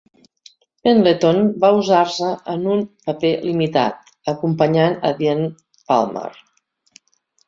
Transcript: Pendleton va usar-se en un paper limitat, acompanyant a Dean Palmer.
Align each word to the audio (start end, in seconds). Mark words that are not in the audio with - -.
Pendleton 0.85 1.41
va 1.65 1.69
usar-se 1.81 2.29
en 2.53 2.65
un 2.75 2.81
paper 3.09 3.31
limitat, 3.49 3.99
acompanyant 4.33 4.97
a 5.11 5.13
Dean 5.21 5.45
Palmer. 5.93 6.25